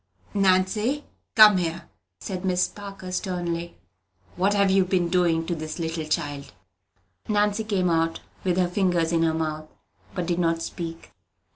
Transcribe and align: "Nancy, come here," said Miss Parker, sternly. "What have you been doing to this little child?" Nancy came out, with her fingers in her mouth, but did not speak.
"Nancy, 0.33 1.03
come 1.35 1.57
here," 1.57 1.87
said 2.21 2.43
Miss 2.43 2.67
Parker, 2.67 3.11
sternly. 3.11 3.77
"What 4.35 4.55
have 4.55 4.71
you 4.71 4.83
been 4.83 5.09
doing 5.09 5.45
to 5.45 5.53
this 5.53 5.77
little 5.77 6.05
child?" 6.05 6.53
Nancy 7.27 7.63
came 7.63 7.91
out, 7.91 8.19
with 8.43 8.57
her 8.57 8.67
fingers 8.67 9.11
in 9.11 9.21
her 9.21 9.35
mouth, 9.35 9.69
but 10.15 10.25
did 10.25 10.39
not 10.39 10.63
speak. 10.63 11.11